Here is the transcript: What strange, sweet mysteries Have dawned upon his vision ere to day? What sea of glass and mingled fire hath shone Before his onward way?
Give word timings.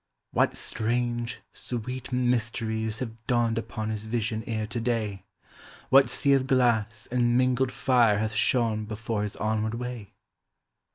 What 0.31 0.57
strange, 0.57 1.41
sweet 1.53 2.11
mysteries 2.11 2.97
Have 3.01 3.11
dawned 3.27 3.59
upon 3.59 3.91
his 3.91 4.07
vision 4.07 4.43
ere 4.47 4.65
to 4.65 4.79
day? 4.79 5.25
What 5.91 6.09
sea 6.09 6.33
of 6.33 6.47
glass 6.47 7.07
and 7.11 7.37
mingled 7.37 7.71
fire 7.71 8.17
hath 8.17 8.33
shone 8.33 8.85
Before 8.85 9.21
his 9.21 9.35
onward 9.35 9.75
way? 9.75 10.13